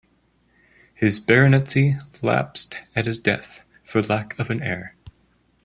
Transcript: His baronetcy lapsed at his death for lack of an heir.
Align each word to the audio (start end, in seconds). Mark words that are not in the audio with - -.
His 0.95 1.19
baronetcy 1.19 1.93
lapsed 2.23 2.79
at 2.95 3.05
his 3.05 3.19
death 3.19 3.61
for 3.85 4.01
lack 4.01 4.33
of 4.39 4.49
an 4.49 4.63
heir. 4.63 4.95